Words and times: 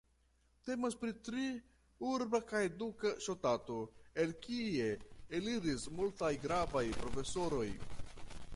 Temas 0.67 0.95
pri 1.01 1.11
tre 1.27 1.43
urba 2.13 2.39
kaj 2.51 2.61
eduka 2.69 3.11
ŝtato, 3.25 3.77
el 4.23 4.33
kie 4.47 4.87
eliris 5.41 5.87
multaj 6.01 6.35
gravaj 6.47 6.87
profesoroj. 7.03 7.67